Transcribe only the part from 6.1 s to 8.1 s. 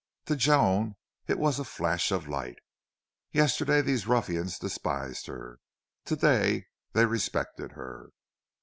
day they respected her.